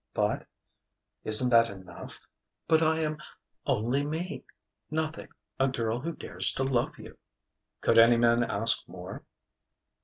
[0.15, 0.47] "But...."
[1.23, 2.21] "Isn't that enough?"
[2.67, 3.19] "But I am
[3.67, 4.43] only me:
[4.89, 5.27] nothing:
[5.59, 7.19] a girl who dares to love you."
[7.81, 9.23] "Could any man ask more?"